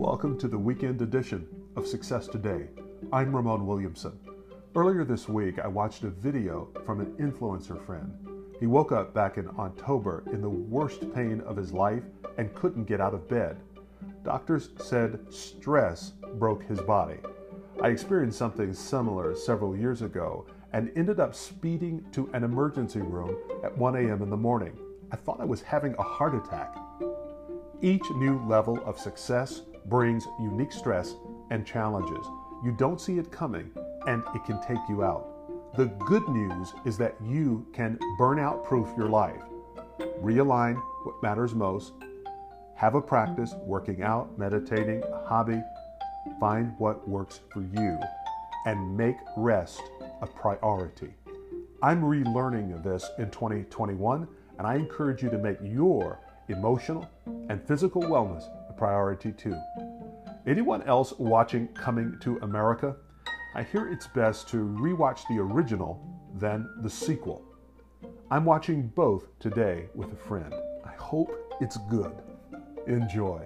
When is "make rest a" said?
48.96-50.26